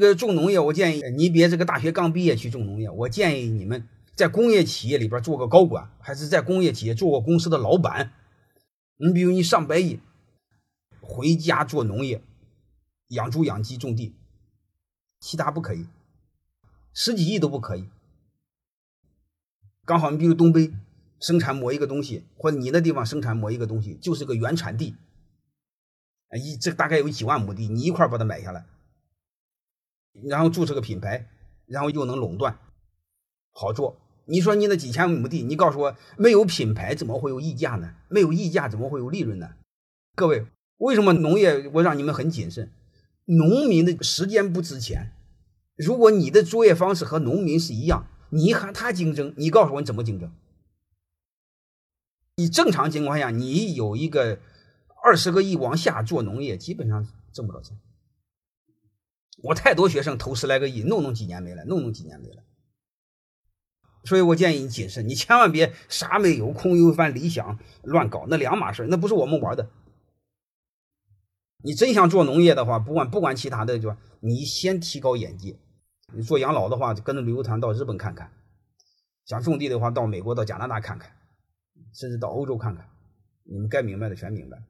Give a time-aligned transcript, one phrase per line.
[0.00, 8.12] 这个种农业，我建议你别这个大学刚毕业去种农业，我建议你们在工业企业里边做个高管，还是在工业企业做个公司的老板。
[8.96, 10.00] 你比如你上百亿，
[11.00, 12.20] 回家做农业，
[13.08, 14.16] 养猪养鸡种地，
[15.20, 15.86] 其他不可以，
[16.92, 17.88] 十几亿都不可以。
[19.84, 20.72] 刚好你比如东北
[21.20, 24.96] 生产某一个东西，或者你那地方生产某一个东西，就是个原产地，
[26.42, 28.66] 一这大概有几万亩地，你一块把它买下来。
[30.22, 31.28] 然后注册个品牌，
[31.66, 32.58] 然后又能垄断，
[33.52, 34.00] 好做。
[34.26, 37.94] 你说你那几千亩地，你告诉我没有品牌怎么会有溢价呢？
[38.08, 39.50] 没有溢价怎么会有利润呢？
[40.14, 40.46] 各位，
[40.78, 42.70] 为什么农业我让你们很谨慎？
[43.26, 45.12] 农民的时间不值钱。
[45.76, 50.32] 如果你的作业方式和农民是一样，你和他竞争，你告诉我你怎么竞争？
[52.36, 54.38] 你正常情况下，你有一个
[55.02, 57.78] 二十个亿往下做农业，基本上挣不着钱。
[59.42, 62.42] 我太多学生投十来个亿，弄弄几年没了，弄弄几年没了。
[64.04, 69.70] 所以我建议你谨慎，你千万别啥没有，空有一番理想乱搞，那两码事那不是我们玩的。
[71.62, 75.58] 你真想做农业的话，不管不管其他的，就你先提高眼界。
[76.12, 78.28] 你做养老的话，跟着旅游团到日本看看；
[79.24, 81.10] 想种地的话，到美国、到加拿大看看，
[81.94, 82.86] 甚至到欧洲看看。
[83.44, 84.62] 你们该明白的全明白。